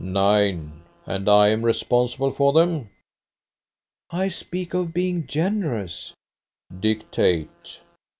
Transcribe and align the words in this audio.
"Nine. 0.03 0.81
And 1.05 1.29
I 1.29 1.49
am 1.49 1.61
responsible 1.63 2.31
for 2.31 2.53
them?" 2.53 2.89
"I 4.09 4.29
speak 4.29 4.73
of 4.73 4.95
being 4.95 5.27
generous." 5.27 6.11
"Dictate." 6.79 7.81